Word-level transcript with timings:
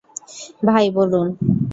ভাই, 0.63 0.85
বলুন। 0.91 1.27